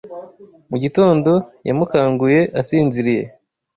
[0.69, 1.31] mugitondo
[1.67, 3.25] yamukanguye asinziriye: